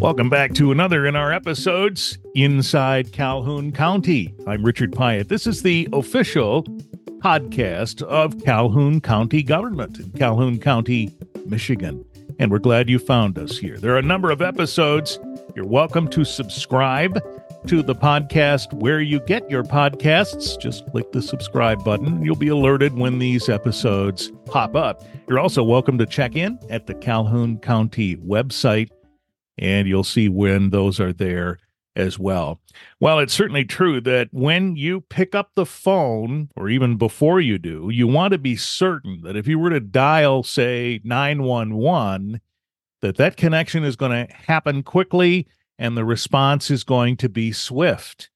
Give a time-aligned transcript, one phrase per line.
[0.00, 4.34] Welcome back to another in our episodes Inside Calhoun County.
[4.46, 5.28] I'm Richard Pyatt.
[5.28, 6.62] This is the official
[7.18, 12.02] podcast of Calhoun County government in Calhoun County, Michigan.
[12.38, 13.76] And we're glad you found us here.
[13.76, 15.18] There are a number of episodes.
[15.54, 17.22] You're welcome to subscribe
[17.66, 20.58] to the podcast where you get your podcasts.
[20.58, 22.24] Just click the subscribe button.
[22.24, 25.02] You'll be alerted when these episodes pop up.
[25.28, 28.88] You're also welcome to check in at the Calhoun County website,
[29.60, 31.58] and you'll see when those are there
[31.94, 32.60] as well.
[32.98, 37.58] Well, it's certainly true that when you pick up the phone, or even before you
[37.58, 42.40] do, you want to be certain that if you were to dial, say, 911,
[43.02, 45.46] that that connection is going to happen quickly
[45.78, 48.30] and the response is going to be swift.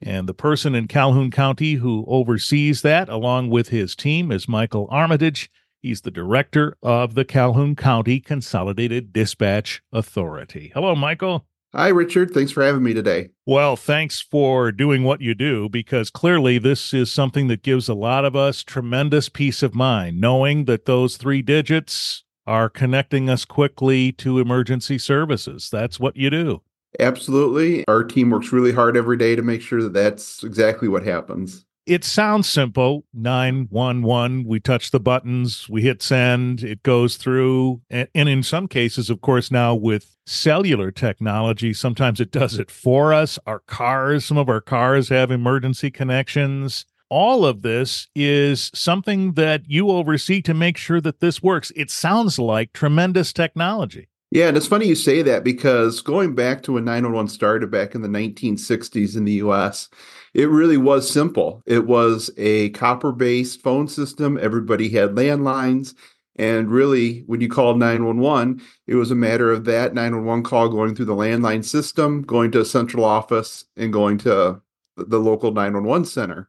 [0.00, 4.86] And the person in Calhoun County who oversees that, along with his team, is Michael
[4.90, 5.50] Armitage.
[5.84, 10.70] He's the director of the Calhoun County Consolidated Dispatch Authority.
[10.72, 11.44] Hello, Michael.
[11.74, 12.30] Hi, Richard.
[12.30, 13.28] Thanks for having me today.
[13.44, 17.94] Well, thanks for doing what you do because clearly this is something that gives a
[17.94, 23.44] lot of us tremendous peace of mind, knowing that those three digits are connecting us
[23.44, 25.68] quickly to emergency services.
[25.70, 26.62] That's what you do.
[26.98, 27.84] Absolutely.
[27.88, 31.66] Our team works really hard every day to make sure that that's exactly what happens.
[31.86, 34.44] It sounds simple 911.
[34.44, 37.82] We touch the buttons, we hit send, it goes through.
[37.90, 43.12] And, in some cases, of course, now with cellular technology, sometimes it does it for
[43.12, 43.38] us.
[43.46, 46.86] Our cars, some of our cars have emergency connections.
[47.10, 51.70] All of this is something that you oversee to make sure that this works.
[51.76, 54.08] It sounds like tremendous technology.
[54.30, 57.94] Yeah, and it's funny you say that because going back to when 911 started back
[57.94, 59.90] in the 1960s in the US,
[60.34, 61.62] it really was simple.
[61.64, 64.38] It was a copper based phone system.
[64.40, 65.94] Everybody had landlines.
[66.36, 70.96] And really, when you called 911, it was a matter of that 911 call going
[70.96, 74.60] through the landline system, going to a central office, and going to
[74.96, 76.48] the local 911 center.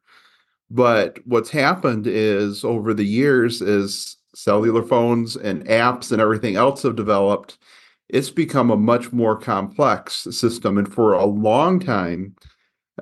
[0.71, 6.81] But what's happened is over the years, as cellular phones and apps and everything else
[6.81, 7.59] have developed,
[8.09, 10.79] it's become a much more complex system.
[10.79, 12.35] And for a long time,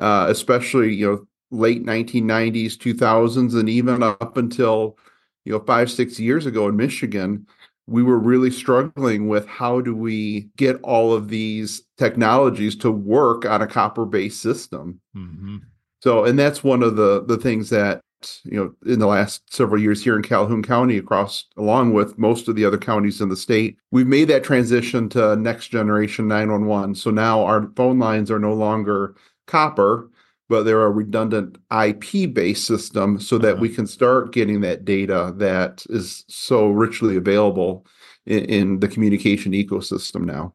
[0.01, 4.97] uh, especially you know late 1990s, 2000s, and even up until
[5.45, 7.47] you know five six years ago in Michigan,
[7.87, 13.45] we were really struggling with how do we get all of these technologies to work
[13.45, 14.99] on a copper based system.
[15.15, 15.57] Mm-hmm.
[16.01, 18.01] So, and that's one of the the things that
[18.43, 22.47] you know in the last several years here in Calhoun County across along with most
[22.47, 26.95] of the other counties in the state we've made that transition to next generation 911
[26.95, 29.15] so now our phone lines are no longer
[29.47, 30.09] copper
[30.49, 33.61] but they're a redundant IP based system so that uh-huh.
[33.61, 37.85] we can start getting that data that is so richly available
[38.25, 40.53] in, in the communication ecosystem now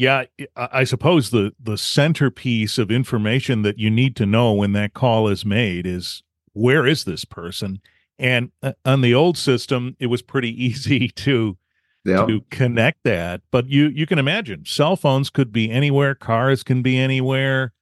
[0.00, 0.24] yeah,
[0.56, 5.28] I suppose the the centerpiece of information that you need to know when that call
[5.28, 6.22] is made is
[6.54, 7.82] where is this person?
[8.18, 11.58] And uh, on the old system, it was pretty easy to
[12.06, 12.28] yep.
[12.28, 13.42] to connect that.
[13.50, 17.74] But you you can imagine cell phones could be anywhere, cars can be anywhere.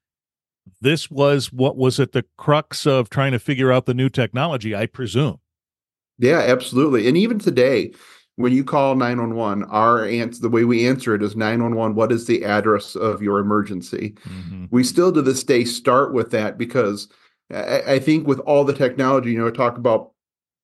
[0.81, 4.75] This was what was at the crux of trying to figure out the new technology,
[4.75, 5.41] I presume.
[6.19, 7.07] Yeah, absolutely.
[7.09, 7.93] And even today,
[8.37, 12.27] when you call 911, our answer, the way we answer it is 911, what is
[12.27, 14.15] the address of your emergency?
[14.29, 14.67] Mm-hmm.
[14.71, 17.09] We still to this day start with that because
[17.53, 20.13] I, I think with all the technology, you know, talk about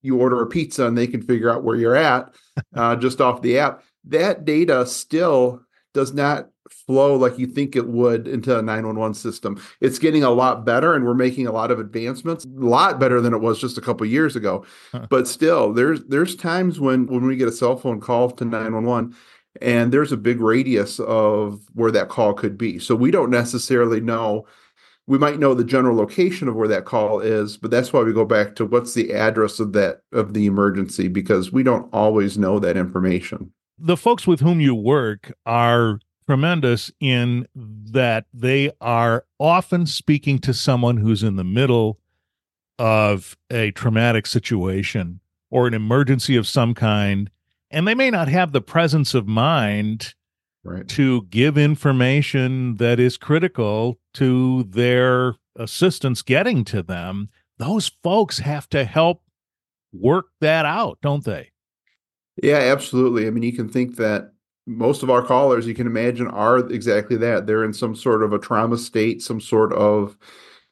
[0.02, 2.32] you order a pizza and they can figure out where you're at
[2.76, 3.82] uh, just off the app.
[4.04, 5.60] That data still
[5.94, 9.62] does not flow like you think it would into a 911 system.
[9.80, 13.20] It's getting a lot better and we're making a lot of advancements, a lot better
[13.20, 14.64] than it was just a couple years ago.
[14.92, 15.06] Huh.
[15.10, 19.14] But still, there's there's times when when we get a cell phone call to 911
[19.60, 22.78] and there's a big radius of where that call could be.
[22.78, 24.46] So we don't necessarily know
[25.06, 28.12] we might know the general location of where that call is but that's why we
[28.12, 32.38] go back to what's the address of that of the emergency because we don't always
[32.38, 39.24] know that information the folks with whom you work are tremendous in that they are
[39.38, 41.98] often speaking to someone who's in the middle
[42.78, 47.30] of a traumatic situation or an emergency of some kind
[47.70, 50.14] and they may not have the presence of mind
[50.62, 50.86] right.
[50.88, 57.28] to give information that is critical to their assistance getting to them,
[57.58, 59.22] those folks have to help
[59.92, 61.50] work that out, don't they?
[62.42, 63.26] Yeah, absolutely.
[63.26, 64.33] I mean, you can think that
[64.66, 67.46] most of our callers, you can imagine, are exactly that.
[67.46, 70.16] They're in some sort of a trauma state, some sort of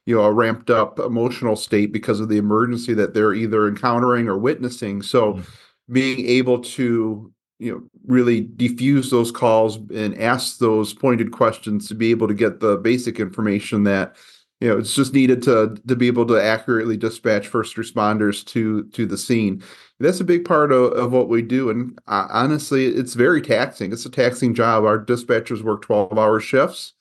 [0.07, 4.29] you know a ramped up emotional state because of the emergency that they're either encountering
[4.29, 5.45] or witnessing so mm.
[5.91, 11.95] being able to you know really defuse those calls and ask those pointed questions to
[11.95, 14.17] be able to get the basic information that
[14.63, 18.85] you know it's just needed to to be able to accurately dispatch first responders to
[18.91, 19.63] to the scene.
[19.99, 23.93] That's a big part of, of what we do and uh, honestly it's very taxing.
[23.93, 24.85] It's a taxing job.
[24.85, 26.95] Our dispatchers work 12 hour shifts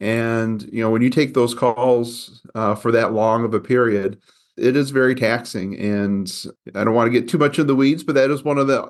[0.00, 4.20] and you know when you take those calls uh, for that long of a period
[4.56, 8.04] it is very taxing and i don't want to get too much in the weeds
[8.04, 8.82] but that is one of the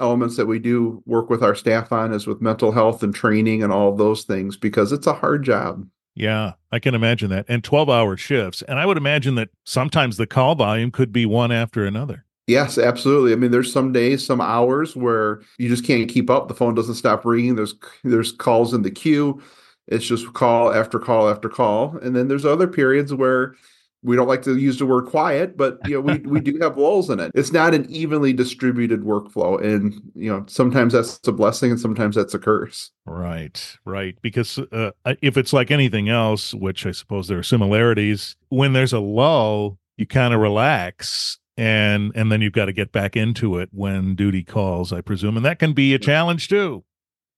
[0.00, 3.62] elements that we do work with our staff on is with mental health and training
[3.62, 7.64] and all those things because it's a hard job yeah i can imagine that and
[7.64, 11.52] 12 hour shifts and i would imagine that sometimes the call volume could be one
[11.52, 13.32] after another Yes, absolutely.
[13.32, 16.48] I mean, there's some days, some hours where you just can't keep up.
[16.48, 17.54] The phone doesn't stop ringing.
[17.54, 19.40] There's there's calls in the queue.
[19.86, 21.96] It's just call after call after call.
[21.98, 23.54] And then there's other periods where
[24.02, 26.78] we don't like to use the word quiet, but you know, we we do have
[26.78, 27.32] lulls in it.
[27.34, 29.62] It's not an evenly distributed workflow.
[29.62, 32.90] And you know, sometimes that's a blessing and sometimes that's a curse.
[33.06, 34.16] Right, right.
[34.22, 38.92] Because uh, if it's like anything else, which I suppose there are similarities, when there's
[38.92, 43.58] a lull, you kind of relax and and then you've got to get back into
[43.58, 45.36] it when duty calls, I presume.
[45.36, 46.84] And that can be a challenge too.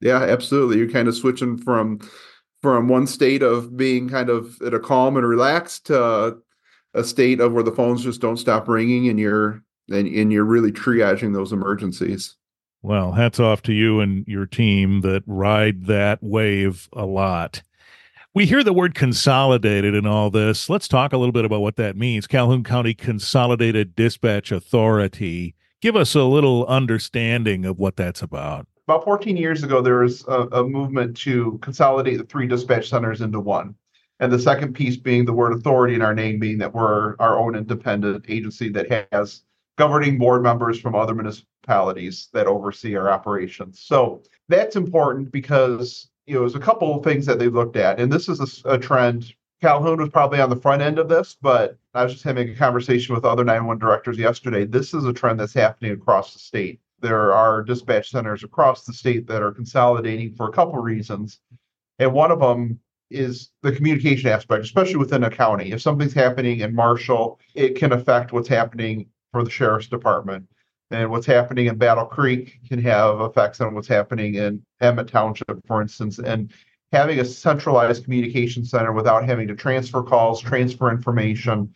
[0.00, 0.79] Yeah, absolutely.
[0.79, 2.00] You're kind of switching from
[2.61, 6.38] from one state of being kind of at a calm and relaxed to
[6.94, 10.44] a state of where the phones just don't stop ringing and you're and, and you're
[10.44, 12.37] really triaging those emergencies.
[12.83, 17.62] Well, hats off to you and your team that ride that wave a lot.
[18.35, 20.71] We hear the word consolidated in all this.
[20.71, 22.27] Let's talk a little bit about what that means.
[22.27, 25.55] Calhoun County Consolidated Dispatch Authority.
[25.81, 30.27] Give us a little understanding of what that's about about 14 years ago, there was
[30.27, 33.75] a, a, movement to consolidate the three dispatch centers into one.
[34.23, 37.37] And the second piece being the word authority in our name, being that we're our
[37.37, 39.43] own independent agency that has
[39.77, 43.81] governing board members from other municipalities that oversee our operations.
[43.81, 47.99] So that's important because you know there's a couple of things that they looked at,
[47.99, 49.35] and this is a, a trend.
[49.61, 52.55] Calhoun was probably on the front end of this, but I was just having a
[52.55, 54.65] conversation with other 911 directors yesterday.
[54.65, 58.93] This is a trend that's happening across the state there are dispatch centers across the
[58.93, 61.41] state that are consolidating for a couple of reasons.
[61.99, 62.79] And one of them
[63.12, 65.73] is the communication aspect, especially within a county.
[65.73, 70.47] If something's happening in Marshall, it can affect what's happening for the sheriff's department.
[70.91, 75.67] And what's happening in Battle Creek can have effects on what's happening in Emmett Township,
[75.67, 76.19] for instance.
[76.19, 76.53] And
[76.93, 81.75] having a centralized communication center without having to transfer calls, transfer information,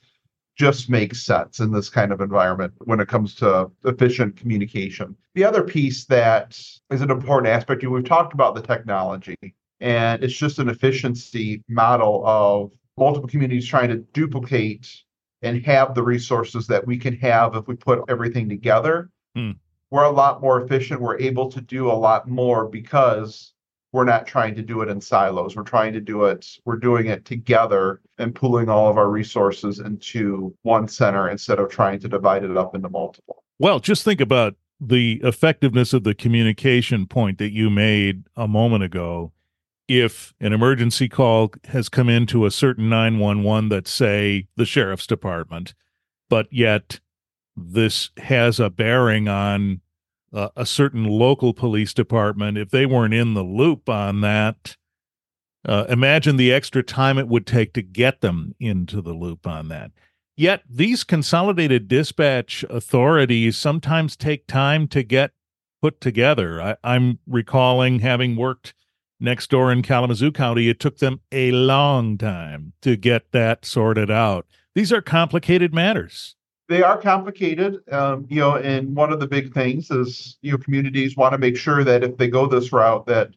[0.56, 5.17] just makes sense in this kind of environment when it comes to efficient communication.
[5.35, 6.59] The other piece that
[6.91, 9.37] is an important aspect, we've talked about the technology,
[9.81, 14.88] and it's just an efficiency model of multiple communities trying to duplicate
[15.43, 19.11] and have the resources that we can have if we put everything together.
[19.34, 19.52] Hmm.
[19.90, 21.00] We're a lot more efficient.
[21.00, 23.52] We're able to do a lot more because
[23.93, 25.56] we're not trying to do it in silos.
[25.56, 29.78] We're trying to do it, we're doing it together and pooling all of our resources
[29.78, 33.44] into one center instead of trying to divide it up into multiple.
[33.58, 38.84] Well, just think about the effectiveness of the communication point that you made a moment
[38.84, 39.32] ago.
[39.88, 45.75] If an emergency call has come into a certain 911 that say the sheriff's department,
[46.29, 47.00] but yet
[47.56, 49.81] this has a bearing on
[50.33, 54.76] uh, a certain local police department, if they weren't in the loop on that,
[55.64, 59.69] uh, imagine the extra time it would take to get them into the loop on
[59.69, 59.90] that.
[60.37, 65.33] Yet these consolidated dispatch authorities sometimes take time to get
[65.81, 66.61] put together.
[66.61, 68.75] I, I'm recalling having worked
[69.20, 74.11] next door in Kalamazoo County, it took them a long time to get that sorted
[74.11, 74.46] out.
[74.75, 76.37] These are complicated matters
[76.68, 80.58] they are complicated, um, you know, and one of the big things is, you know,
[80.58, 83.30] communities want to make sure that if they go this route, that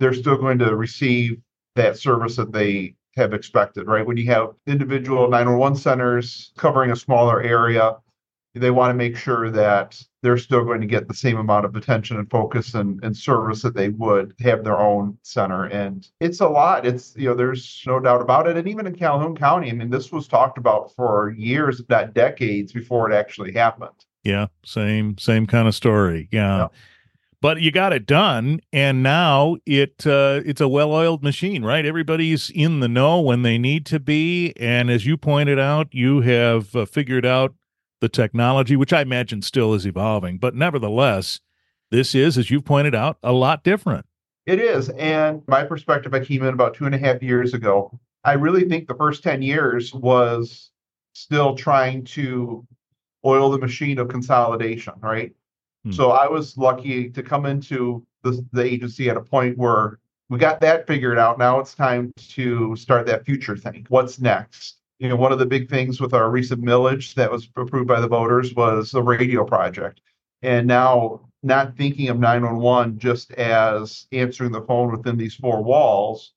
[0.00, 1.40] they're still going to receive
[1.76, 4.06] that service that they have expected, right?
[4.06, 7.96] When you have individual 911 centers covering a smaller area,
[8.54, 11.74] they want to make sure that they're still going to get the same amount of
[11.74, 15.64] attention and focus and, and service that they would have their own center.
[15.64, 16.86] And it's a lot.
[16.86, 18.56] It's, you know, there's no doubt about it.
[18.56, 22.14] And even in Calhoun County, I mean, this was talked about for years, if not
[22.14, 23.90] decades, before it actually happened.
[24.22, 26.28] Yeah, same, same kind of story.
[26.30, 26.58] Yeah.
[26.58, 26.68] yeah.
[27.40, 31.84] But you got it done, and now it uh, it's a well-oiled machine, right?
[31.84, 36.20] Everybody's in the know when they need to be, and as you pointed out, you
[36.20, 37.56] have uh, figured out
[38.02, 40.36] the technology, which I imagine still is evolving.
[40.36, 41.38] But nevertheless,
[41.92, 44.04] this is, as you've pointed out, a lot different.
[44.44, 44.88] It is.
[44.90, 48.00] And my perspective, I came in about two and a half years ago.
[48.24, 50.72] I really think the first 10 years was
[51.12, 52.66] still trying to
[53.24, 55.32] oil the machine of consolidation, right?
[55.84, 55.92] Hmm.
[55.92, 60.40] So I was lucky to come into the, the agency at a point where we
[60.40, 61.38] got that figured out.
[61.38, 63.86] Now it's time to start that future thing.
[63.90, 64.81] What's next?
[65.02, 68.00] You know, one of the big things with our recent millage that was approved by
[68.00, 70.00] the voters was the radio project.
[70.42, 76.34] And now not thinking of 911 just as answering the phone within these four walls,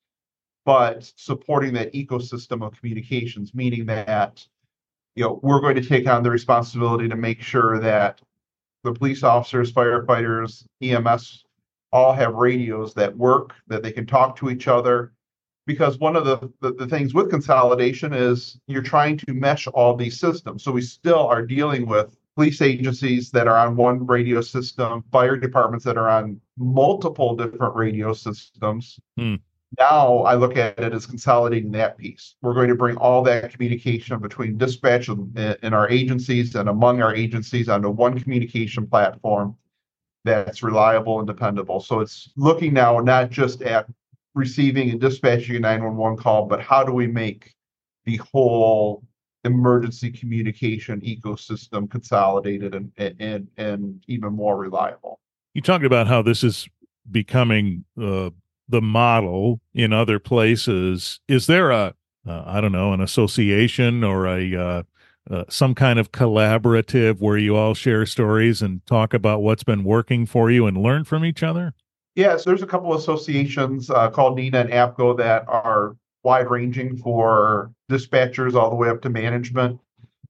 [0.66, 4.44] but supporting that ecosystem of communications, meaning that
[5.14, 8.20] you know we're going to take on the responsibility to make sure that
[8.84, 11.46] the police officers, firefighters, EMS
[11.92, 15.14] all have radios that work, that they can talk to each other.
[15.66, 19.96] Because one of the, the, the things with consolidation is you're trying to mesh all
[19.96, 20.64] these systems.
[20.64, 25.38] So we still are dealing with police agencies that are on one radio system, fire
[25.38, 29.00] departments that are on multiple different radio systems.
[29.18, 29.36] Hmm.
[29.80, 32.36] Now I look at it as consolidating that piece.
[32.42, 37.02] We're going to bring all that communication between dispatch and, and our agencies and among
[37.02, 39.58] our agencies onto one communication platform
[40.24, 41.80] that's reliable and dependable.
[41.80, 43.88] So it's looking now not just at
[44.36, 47.56] receiving and dispatching a 911 call, but how do we make
[48.06, 49.04] the whole
[49.46, 55.20] emergency communication ecosystem consolidated and and and even more reliable.
[55.54, 56.68] You talked about how this is
[57.10, 58.32] becoming uh,
[58.68, 61.20] the model in other places.
[61.28, 61.94] Is there a
[62.28, 64.84] uh, I don't know an association or a uh,
[65.30, 69.84] uh, some kind of collaborative where you all share stories and talk about what's been
[69.84, 71.74] working for you and learn from each other?
[72.16, 76.96] Yes, there's a couple of associations uh, called NENA and APCO that are wide ranging
[76.98, 79.80] for dispatchers all the way up to management.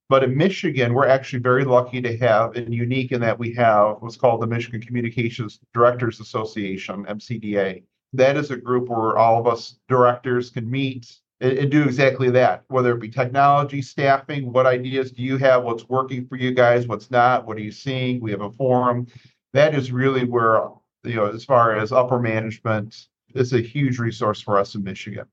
[0.09, 3.97] But in Michigan, we're actually very lucky to have and unique in that we have
[4.01, 7.83] what's called the Michigan Communications Directors Association, MCDA.
[8.13, 12.29] That is a group where all of us directors can meet and, and do exactly
[12.31, 16.51] that, whether it be technology, staffing, what ideas do you have, what's working for you
[16.51, 18.19] guys, what's not, what are you seeing?
[18.19, 19.07] We have a forum.
[19.53, 20.69] That is really where,
[21.05, 25.25] you know, as far as upper management, it's a huge resource for us in Michigan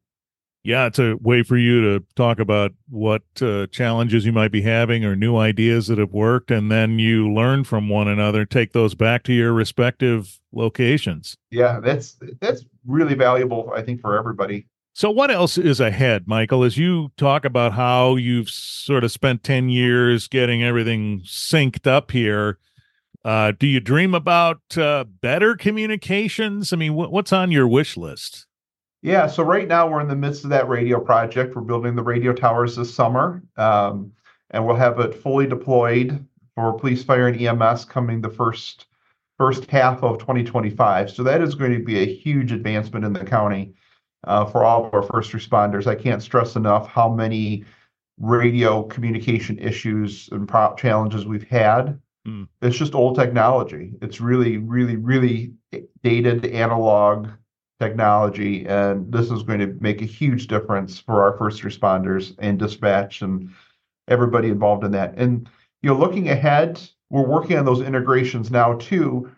[0.64, 4.62] yeah, it's a way for you to talk about what uh, challenges you might be
[4.62, 8.72] having or new ideas that have worked, and then you learn from one another, take
[8.72, 11.36] those back to your respective locations.
[11.50, 14.66] Yeah, that's that's really valuable, I think, for everybody.
[14.94, 16.62] So, what else is ahead, Michael?
[16.62, 22.12] As you talk about how you've sort of spent ten years getting everything synced up
[22.12, 22.58] here,
[23.24, 26.72] uh, do you dream about uh, better communications?
[26.72, 28.46] I mean, wh- what's on your wish list?
[29.02, 31.56] Yeah, so right now we're in the midst of that radio project.
[31.56, 34.12] We're building the radio towers this summer, um,
[34.50, 36.24] and we'll have it fully deployed
[36.54, 38.86] for police, fire, and EMS coming the first
[39.38, 41.10] first half of 2025.
[41.10, 43.74] So that is going to be a huge advancement in the county
[44.24, 45.86] uh, for all of our first responders.
[45.86, 47.64] I can't stress enough how many
[48.20, 52.00] radio communication issues and pro- challenges we've had.
[52.26, 52.48] Mm.
[52.60, 53.94] It's just old technology.
[54.00, 55.52] It's really, really, really
[56.02, 57.28] dated analog
[57.80, 62.58] technology, and this is going to make a huge difference for our first responders and
[62.58, 63.50] dispatch and
[64.08, 65.14] everybody involved in that.
[65.16, 65.48] And
[65.82, 69.30] you know, looking ahead, we're working on those integrations now too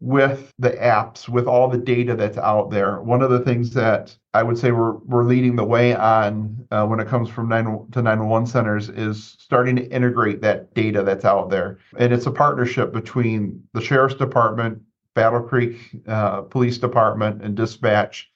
[0.00, 3.00] with the apps, with all the data that's out there.
[3.00, 6.86] One of the things that I would say we're we're leading the way on uh,
[6.86, 11.24] when it comes from 9 to 911 centers is starting to integrate that data that's
[11.24, 11.78] out there.
[11.96, 14.80] And it's a partnership between the sheriff's department,
[15.14, 18.30] Battle Creek uh, Police Department and dispatch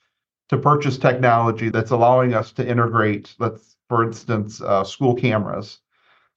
[0.49, 5.79] to purchase technology that's allowing us to integrate, let's, for instance, uh, school cameras,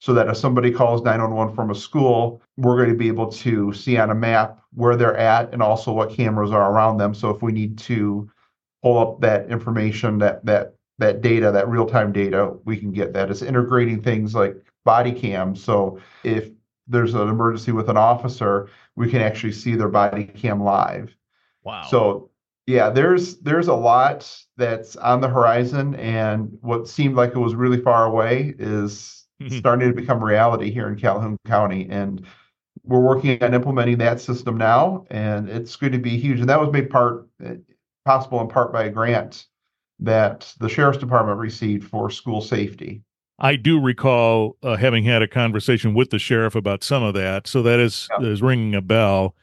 [0.06, 3.74] so that if somebody calls 911 from a school, we're going to be able to
[3.74, 7.16] see on a map where they're at and also what cameras are around them.
[7.16, 8.30] So if we need to
[8.84, 13.32] pull up that information, that that that data, that real-time data, we can get that.
[13.32, 15.64] It's integrating things like body cams.
[15.64, 16.52] So if
[16.88, 21.16] there's an emergency with an officer, we can actually see their body cam live.
[21.64, 21.88] Wow.
[21.90, 22.30] So
[22.68, 27.56] yeah, there's there's a lot that's on the horizon, and what seemed like it was
[27.56, 31.88] really far away is starting to become reality here in Calhoun County.
[31.90, 32.26] And
[32.84, 36.40] we're working on implementing that system now, and it's going to be huge.
[36.40, 37.28] And that was made part
[38.06, 39.46] possible in part by a grant
[40.00, 43.02] that the sheriff's department received for school safety.
[43.40, 47.48] I do recall uh, having had a conversation with the sheriff about some of that,
[47.48, 48.28] so that is yeah.
[48.28, 49.36] is ringing a bell.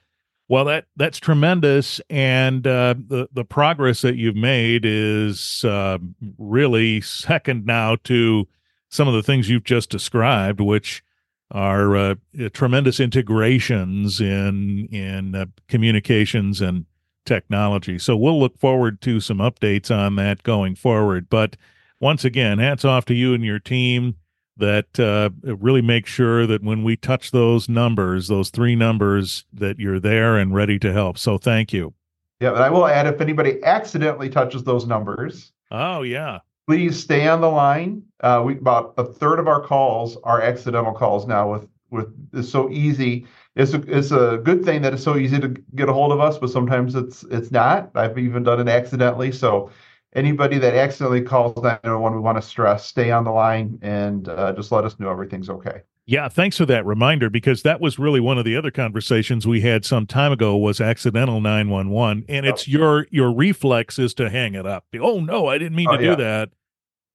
[0.49, 5.99] Well, that that's tremendous, and uh, the the progress that you've made is uh,
[6.39, 8.49] really second now to
[8.93, 11.03] some of the things you've just described, which
[11.51, 12.15] are uh,
[12.53, 16.87] tremendous integrations in in uh, communications and
[17.27, 17.99] technology.
[17.99, 21.57] So we'll look forward to some updates on that going forward, but
[22.01, 24.17] once again, hats off to you and your team.
[24.57, 29.79] that uh, really make sure that when we touch those numbers, those three numbers, that
[29.79, 31.17] you're there and ready to help.
[31.19, 31.95] So thank you.
[32.41, 35.53] Yeah, and I will add if anybody accidentally touches those numbers.
[35.71, 36.41] Oh yeah.
[36.69, 38.05] Please stay on the line.
[38.21, 41.51] Uh, we about a third of our calls are accidental calls now.
[41.53, 43.27] With with it's so easy.
[43.57, 46.21] It's a it's a good thing that it's so easy to get a hold of
[46.21, 47.91] us, but sometimes it's it's not.
[47.95, 49.33] I've even done it accidentally.
[49.33, 49.71] So
[50.15, 54.53] anybody that accidentally calls 911, we want to stress stay on the line and uh,
[54.53, 55.83] just let us know everything's okay.
[56.05, 59.61] Yeah, thanks for that reminder because that was really one of the other conversations we
[59.61, 64.55] had some time ago was accidental 911 and it's your your reflex is to hang
[64.55, 64.85] it up.
[65.01, 66.11] Oh no, I didn't mean Oh, to yeah.
[66.17, 66.49] do that.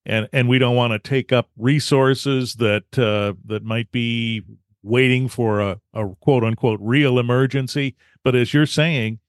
[0.06, 4.44] And and we don't want to take up resources that uh that might be
[4.84, 9.20] waiting for a, a quote unquote real emergency, but as you're saying,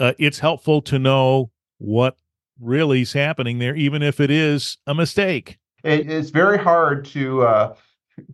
[0.00, 2.16] uh, it's helpful to know what
[2.60, 5.58] really is happening there even if it is a mistake.
[5.84, 7.74] It, it's very hard to uh,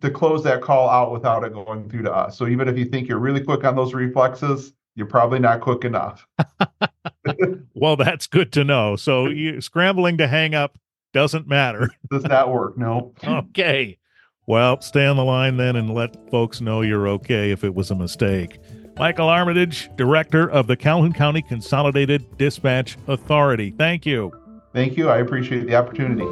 [0.01, 2.37] to close that call out without it going through to us.
[2.37, 5.83] So even if you think you're really quick on those reflexes, you're probably not quick
[5.85, 6.27] enough.
[7.75, 8.95] Well, that's good to know.
[8.95, 10.77] So you, scrambling to hang up
[11.11, 11.89] doesn't matter.
[12.11, 12.77] Does not work.
[12.77, 13.13] No.
[13.23, 13.97] okay.
[14.47, 17.91] Well, stay on the line then and let folks know you're okay if it was
[17.91, 18.59] a mistake.
[18.97, 23.73] Michael Armitage, Director of the Calhoun County Consolidated Dispatch Authority.
[23.77, 24.31] Thank you.
[24.73, 25.09] Thank you.
[25.09, 26.25] I appreciate the opportunity.